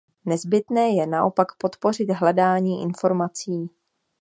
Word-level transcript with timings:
Nezbytné 0.25 0.89
je 0.89 1.07
naopak 1.07 1.47
podpořit 1.57 2.09
hledání 2.09 2.81
informací. 2.81 3.69